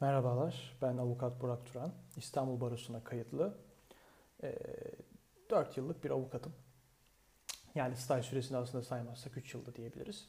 [0.00, 1.92] Merhabalar, ben avukat Burak Turan.
[2.16, 3.58] İstanbul Barosu'na kayıtlı.
[4.42, 4.58] E,
[5.50, 6.52] 4 yıllık bir avukatım.
[7.74, 10.28] Yani staj süresini aslında saymazsak 3 yılda diyebiliriz.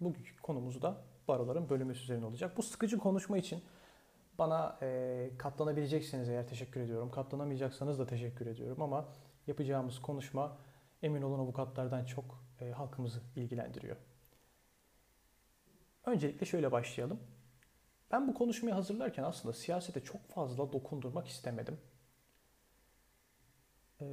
[0.00, 2.56] Bugünkü konumuz da baroların bölünmesi üzerine olacak.
[2.56, 3.64] Bu sıkıcı konuşma için
[4.38, 7.10] bana e, katlanabilecekseniz eğer teşekkür ediyorum.
[7.10, 9.08] Katlanamayacaksanız da teşekkür ediyorum ama
[9.46, 10.58] yapacağımız konuşma
[11.02, 13.96] emin olun avukatlardan çok e, halkımızı ilgilendiriyor.
[16.06, 17.20] Öncelikle şöyle başlayalım.
[18.10, 21.78] Ben bu konuşmayı hazırlarken aslında siyasete çok fazla dokundurmak istemedim.
[24.00, 24.04] Ee,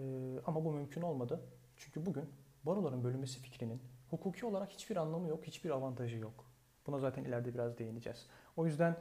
[0.46, 1.42] ama bu mümkün olmadı.
[1.78, 2.30] Çünkü bugün
[2.64, 6.46] baroların bölünmesi fikrinin hukuki olarak hiçbir anlamı yok, hiçbir avantajı yok.
[6.88, 8.28] Buna zaten ileride biraz değineceğiz.
[8.58, 8.98] O yüzden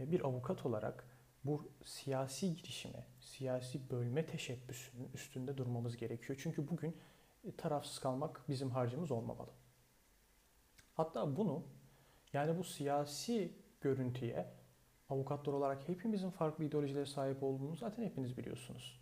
[0.00, 1.04] e, bir avukat olarak
[1.44, 6.38] bu siyasi girişime, siyasi bölme teşebbüsünün üstünde durmamız gerekiyor.
[6.42, 6.96] Çünkü bugün
[7.44, 9.50] e, tarafsız kalmak bizim harcımız olmamalı.
[10.94, 11.62] Hatta bunu
[12.32, 14.46] yani bu siyasi görüntüye
[15.10, 19.00] avukatlar olarak hepimizin farklı ideolojilere sahip olduğunu zaten hepiniz biliyorsunuz.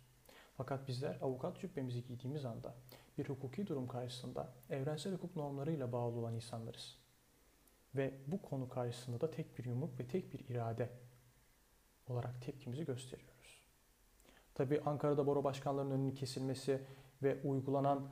[0.57, 2.75] Fakat bizler avukat cübbemizi giydiğimiz anda
[3.17, 6.97] bir hukuki durum karşısında evrensel hukuk normlarıyla bağlı olan insanlarız.
[7.95, 10.89] Ve bu konu karşısında da tek bir yumruk ve tek bir irade
[12.07, 13.65] olarak tepkimizi gösteriyoruz.
[14.53, 16.81] Tabii Ankara'da baro başkanlarının önünün kesilmesi
[17.23, 18.09] ve uygulanan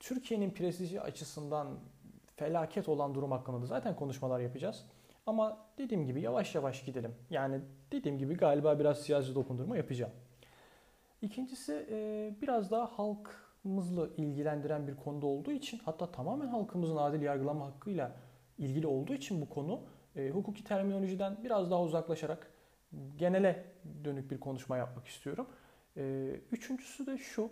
[0.00, 1.78] Türkiye'nin prestiji açısından
[2.36, 4.86] felaket olan durum hakkında da zaten konuşmalar yapacağız.
[5.30, 7.14] Ama dediğim gibi yavaş yavaş gidelim.
[7.30, 7.60] Yani
[7.92, 10.12] dediğim gibi galiba biraz siyasi dokundurma yapacağım.
[11.22, 17.66] İkincisi e, biraz daha halkımızla ilgilendiren bir konuda olduğu için hatta tamamen halkımızın adil yargılama
[17.66, 18.16] hakkıyla
[18.58, 19.80] ilgili olduğu için bu konu
[20.16, 22.50] e, hukuki terminolojiden biraz daha uzaklaşarak
[23.16, 23.64] genele
[24.04, 25.46] dönük bir konuşma yapmak istiyorum.
[25.96, 27.50] E, üçüncüsü de şu.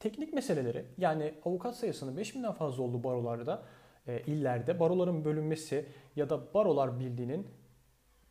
[0.00, 3.62] Teknik meseleleri yani avukat sayısının 5000'den fazla olduğu barolarda
[4.06, 7.46] e, illerde baroların bölünmesi ya da barolar bildiğinin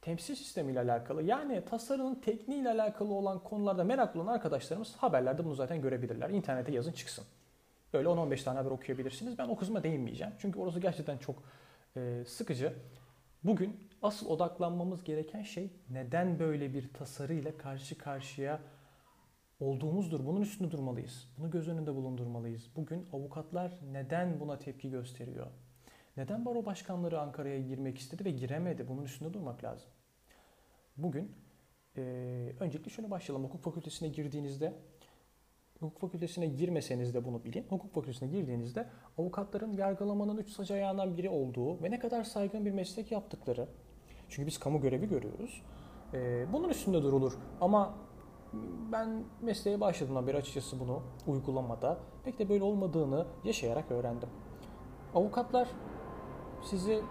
[0.02, 5.82] temsil sistemiyle alakalı yani tasarının tekniğiyle alakalı olan konularda meraklı olan arkadaşlarımız haberlerde bunu zaten
[5.82, 6.30] görebilirler.
[6.30, 7.26] İnternete yazın çıksın.
[7.94, 9.38] Böyle 10-15 tane haber okuyabilirsiniz.
[9.38, 10.34] Ben o kısma değinmeyeceğim.
[10.40, 11.44] Çünkü orası gerçekten çok
[11.98, 12.74] e, sıkıcı.
[13.44, 18.60] Bugün asıl odaklanmamız gereken şey neden böyle bir tasarı ile karşı karşıya
[19.60, 20.26] olduğumuzdur.
[20.26, 21.28] Bunun üstünde durmalıyız.
[21.38, 22.70] Bunu göz önünde bulundurmalıyız.
[22.76, 25.48] Bugün avukatlar neden buna tepki gösteriyor?
[26.18, 28.88] Neden baro başkanları Ankara'ya girmek istedi ve giremedi?
[28.88, 29.90] Bunun üstünde durmak lazım.
[30.98, 31.32] Bugün
[31.98, 32.02] e,
[32.60, 33.46] öncelikle şunu başlayalım.
[33.46, 34.74] Hukuk fakültesine girdiğinizde
[35.80, 37.66] hukuk fakültesine girmeseniz de bunu bilin.
[37.70, 38.88] Hukuk fakültesine girdiğinizde
[39.18, 43.68] avukatların yargılamanın üç saç ayağından biri olduğu ve ne kadar saygın bir meslek yaptıkları.
[44.30, 45.62] Çünkü biz kamu görevi görüyoruz.
[46.14, 47.34] E, bunun üstünde durulur.
[47.62, 47.98] Ama
[48.92, 54.30] ben mesleğe başladığımdan beri açıkçası bunu uygulamada pek de böyle olmadığını yaşayarak öğrendim.
[55.16, 55.68] Avukatlar
[56.62, 57.02] sizi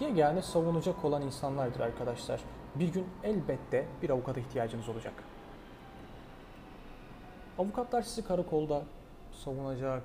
[0.00, 2.40] yegane savunacak olan insanlardır arkadaşlar.
[2.74, 5.14] Bir gün elbette bir avukata ihtiyacınız olacak.
[7.58, 8.82] Avukatlar sizi karakolda
[9.32, 10.02] savunacak,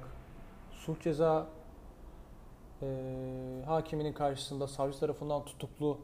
[0.71, 1.47] suç ceza
[2.81, 2.87] e,
[3.65, 5.97] hakiminin karşısında savcı tarafından tutuklu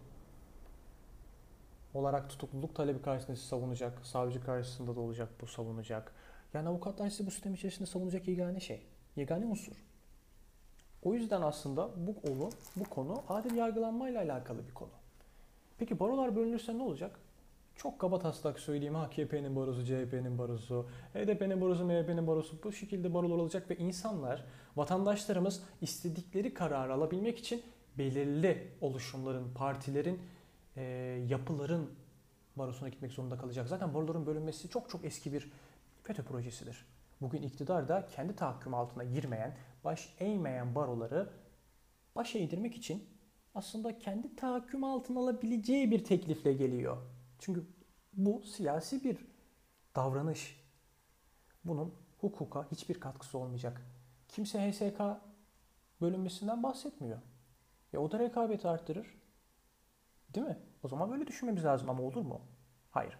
[1.97, 6.13] olarak tutukluluk talebi karşısında sizi savunacak, savcı karşısında da olacak bu savunacak.
[6.53, 8.81] Yani avukatlar sizi bu sistem içerisinde savunacak yegane şey,
[9.15, 9.85] yegane unsur.
[11.03, 14.91] O yüzden aslında bu konu, bu konu adil yargılanmayla alakalı bir konu.
[15.77, 17.19] Peki barolar bölünürse ne olacak?
[17.75, 23.35] Çok kaba taslak söyleyeyim AKP'nin barosu, CHP'nin barosu, HDP'nin barosu, MHP'nin barosu bu şekilde barolar
[23.35, 27.63] olacak ve insanlar, vatandaşlarımız istedikleri kararı alabilmek için
[27.97, 30.19] belirli oluşumların, partilerin,
[30.77, 30.83] e,
[31.27, 31.91] yapıların
[32.55, 33.67] barosuna gitmek zorunda kalacak.
[33.67, 35.51] Zaten baroların bölünmesi çok çok eski bir
[36.03, 36.85] FETÖ projesidir.
[37.21, 41.29] Bugün iktidar da kendi tahakküm altına girmeyen, baş eğmeyen baroları
[42.15, 43.09] baş eğdirmek için
[43.55, 46.97] aslında kendi tahakküm altına alabileceği bir teklifle geliyor.
[47.39, 47.65] Çünkü
[48.13, 49.17] bu siyasi bir
[49.95, 50.67] davranış.
[51.65, 53.81] Bunun hukuka hiçbir katkısı olmayacak.
[54.27, 55.01] Kimse HSK
[56.01, 57.17] bölünmesinden bahsetmiyor.
[57.93, 59.07] Ya o da rekabeti arttırır.
[60.35, 60.59] Değil mi?
[60.83, 62.41] O zaman böyle düşünmemiz lazım ama olur mu?
[62.91, 63.19] Hayır.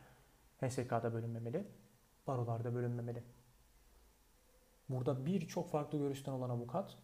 [0.62, 1.68] HSK'da bölünmemeli,
[2.28, 3.24] barolarda bölünmemeli.
[4.90, 6.98] Burada birçok farklı görüşten olan avukat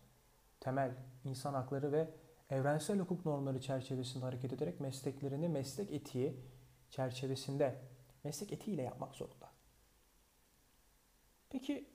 [0.60, 2.10] temel insan hakları ve
[2.50, 6.40] evrensel hukuk normları çerçevesinde hareket ederek mesleklerini meslek etiği
[6.90, 7.82] çerçevesinde
[8.24, 9.50] meslek etiğiyle yapmak zorunda.
[11.50, 11.90] Peki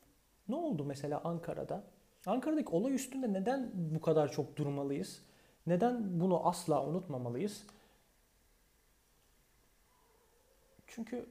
[0.48, 1.84] ne oldu mesela Ankara'da?
[2.26, 5.22] Ankara'daki olay üstünde neden bu kadar çok durmalıyız?
[5.66, 7.66] Neden bunu asla unutmamalıyız?
[10.88, 11.26] Çünkü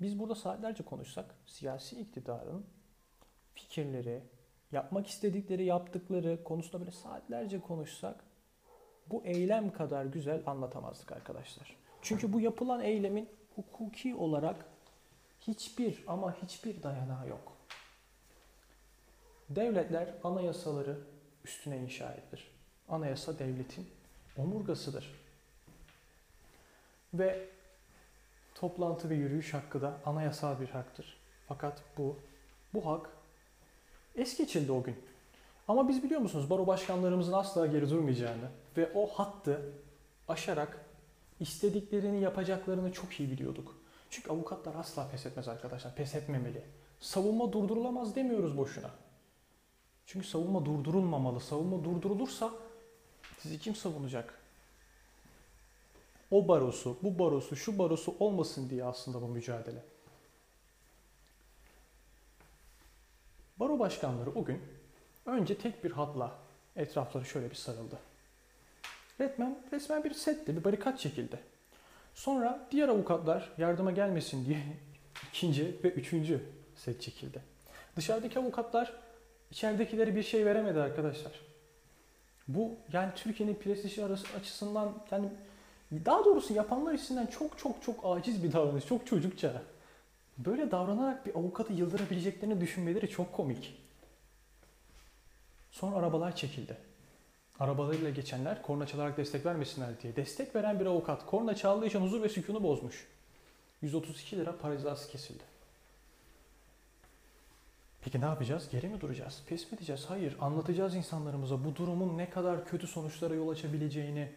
[0.00, 2.66] biz burada saatlerce konuşsak siyasi iktidarın
[3.54, 4.22] fikirleri,
[4.72, 8.24] yapmak istedikleri, yaptıkları konusunda böyle saatlerce konuşsak
[9.06, 11.76] bu eylem kadar güzel anlatamazdık arkadaşlar.
[12.02, 14.66] Çünkü bu yapılan eylemin hukuki olarak
[15.40, 17.52] hiçbir ama hiçbir dayanağı yok.
[19.50, 20.98] Devletler anayasaları
[21.44, 22.50] üstüne inşa edilir.
[22.88, 23.90] Anayasa devletin
[24.36, 25.14] omurgasıdır.
[27.14, 27.48] Ve
[28.60, 31.20] toplantı ve yürüyüş hakkı da anayasal bir haktır.
[31.48, 32.16] Fakat bu
[32.74, 33.10] bu hak
[34.16, 34.96] es geçildi o gün.
[35.68, 39.72] Ama biz biliyor musunuz baro başkanlarımızın asla geri durmayacağını ve o hattı
[40.28, 40.86] aşarak
[41.40, 43.76] istediklerini yapacaklarını çok iyi biliyorduk.
[44.10, 45.94] Çünkü avukatlar asla pes etmez arkadaşlar.
[45.94, 46.62] Pes etmemeli.
[47.00, 48.90] Savunma durdurulamaz demiyoruz boşuna.
[50.06, 51.40] Çünkü savunma durdurulmamalı.
[51.40, 52.50] Savunma durdurulursa
[53.38, 54.45] sizi kim savunacak?
[56.30, 59.82] O barosu, bu barosu, şu barosu olmasın diye aslında bu mücadele.
[63.56, 64.62] Baro başkanları o gün
[65.26, 66.38] önce tek bir hatla
[66.76, 67.98] etrafları şöyle bir sarıldı.
[69.20, 71.38] Resmen, resmen bir setti, bir barikat çekildi.
[72.14, 74.62] Sonra diğer avukatlar yardıma gelmesin diye
[75.28, 76.42] ikinci ve üçüncü
[76.76, 77.42] set çekildi.
[77.96, 78.92] Dışarıdaki avukatlar
[79.50, 81.32] içeridekilere bir şey veremedi arkadaşlar.
[82.48, 84.04] Bu yani Türkiye'nin prestiji
[84.36, 85.28] açısından yani
[85.92, 89.62] daha doğrusu yapanlar içinden çok çok çok aciz bir davranış, çok çocukça.
[90.38, 93.74] Böyle davranarak bir avukatı yıldırabileceklerini düşünmeleri çok komik.
[95.70, 96.76] Sonra arabalar çekildi.
[97.60, 100.16] Arabalarıyla geçenler korna çalarak destek vermesinler diye.
[100.16, 103.06] Destek veren bir avukat korna çaldığı için huzur ve sükunu bozmuş.
[103.82, 105.42] 132 lira para cezası kesildi.
[108.00, 108.68] Peki ne yapacağız?
[108.72, 109.42] Geri mi duracağız?
[109.46, 110.04] Pes mi edeceğiz?
[110.08, 110.36] Hayır.
[110.40, 114.32] Anlatacağız insanlarımıza bu durumun ne kadar kötü sonuçlara yol açabileceğini,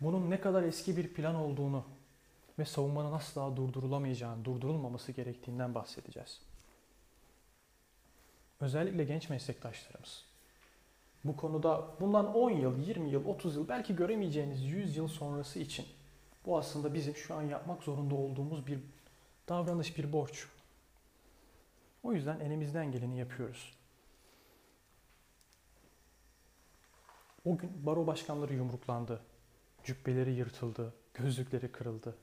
[0.00, 1.84] bunun ne kadar eski bir plan olduğunu
[2.58, 6.40] ve savunmanın asla durdurulamayacağını, durdurulmaması gerektiğinden bahsedeceğiz.
[8.60, 10.24] Özellikle genç meslektaşlarımız.
[11.24, 15.86] Bu konuda bundan 10 yıl, 20 yıl, 30 yıl belki göremeyeceğiniz 100 yıl sonrası için
[16.46, 18.78] bu aslında bizim şu an yapmak zorunda olduğumuz bir
[19.48, 20.46] davranış, bir borç.
[22.02, 23.74] O yüzden elimizden geleni yapıyoruz.
[27.44, 29.20] O gün baro başkanları yumruklandı.
[29.88, 32.16] Cübbeleri yırtıldı, gözlükleri kırıldı.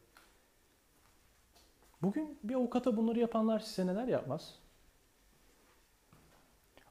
[2.01, 4.53] Bugün bir avukata bunları yapanlar size neler yapmaz?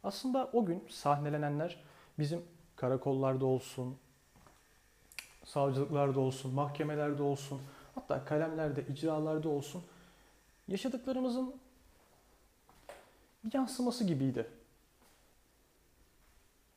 [0.03, 1.85] Aslında o gün sahnelenenler
[2.19, 2.45] bizim
[2.77, 3.97] karakollarda olsun,
[5.45, 7.61] savcılıklarda olsun, mahkemelerde olsun,
[7.95, 9.85] hatta kalemlerde, icralarda olsun
[10.69, 11.55] yaşadıklarımızın
[13.45, 14.51] bir yansıması gibiydi.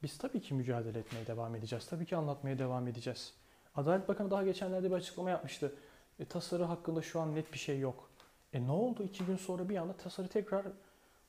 [0.03, 1.87] Biz tabii ki mücadele etmeye devam edeceğiz.
[1.87, 3.33] Tabii ki anlatmaya devam edeceğiz.
[3.77, 5.75] Adalet Bakanı daha geçenlerde bir açıklama yapmıştı.
[6.19, 8.09] E, tasarı hakkında şu an net bir şey yok.
[8.53, 9.03] E ne oldu?
[9.03, 10.65] İki gün sonra bir anda tasarı tekrar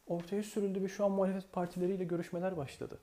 [0.06, 2.98] ortaya sürüldü ve şu an muhalefet partileriyle görüşmeler başladı.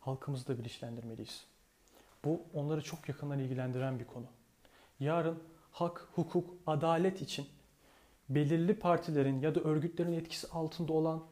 [0.00, 1.46] Halkımızı da bilinçlendirmeliyiz.
[2.24, 4.26] Bu onları çok yakından ilgilendiren bir konu.
[5.00, 5.42] Yarın
[5.72, 7.46] hak, hukuk, adalet için
[8.28, 11.22] belirli partilerin ya da örgütlerin etkisi altında olan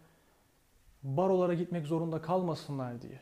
[1.02, 3.20] barolara gitmek zorunda kalmasınlar diye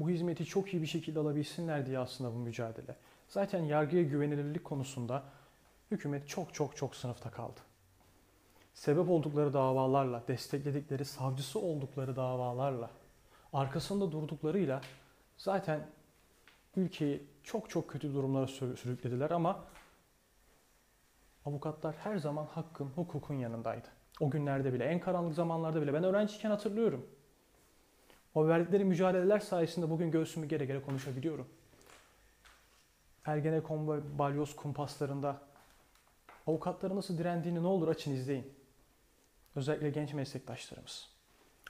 [0.00, 2.96] bu hizmeti çok iyi bir şekilde alabilsinler diye aslında bu mücadele.
[3.28, 5.22] Zaten yargıya güvenilirlik konusunda
[5.90, 7.60] hükümet çok çok çok sınıfta kaldı.
[8.74, 12.90] Sebep oldukları davalarla, destekledikleri savcısı oldukları davalarla,
[13.52, 14.80] arkasında durduklarıyla
[15.36, 15.86] zaten
[16.76, 19.64] ülkeyi çok çok kötü durumlara sürüklediler ama
[21.44, 23.88] avukatlar her zaman hakkın, hukukun yanındaydı.
[24.20, 25.94] O günlerde bile, en karanlık zamanlarda bile.
[25.94, 27.06] Ben öğrenciyken hatırlıyorum.
[28.34, 31.48] O verdikleri mücadeleler sayesinde bugün göğsümü gere gere konuşabiliyorum.
[33.24, 35.40] Ergenekon ve balyoz kumpaslarında
[36.46, 38.52] avukatların nasıl direndiğini ne olur açın izleyin.
[39.56, 41.08] Özellikle genç meslektaşlarımız.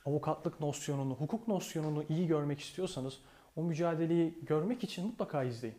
[0.07, 3.19] Avukatlık nosyonunu, hukuk nosyonunu iyi görmek istiyorsanız
[3.57, 5.79] o mücadeleyi görmek için mutlaka izleyin.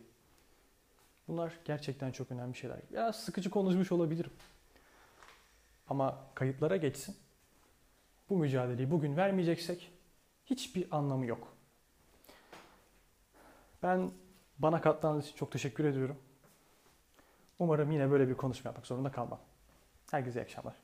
[1.28, 2.78] Bunlar gerçekten çok önemli şeyler.
[2.90, 4.32] Biraz sıkıcı konuşmuş olabilirim.
[5.88, 7.16] Ama kayıtlara geçsin.
[8.30, 9.92] Bu mücadeleyi bugün vermeyeceksek
[10.46, 11.48] hiçbir anlamı yok.
[13.82, 14.10] Ben
[14.58, 16.16] bana katıldığınız için çok teşekkür ediyorum.
[17.58, 19.40] Umarım yine böyle bir konuşma yapmak zorunda kalmam.
[20.10, 20.74] Herkese iyi akşamlar.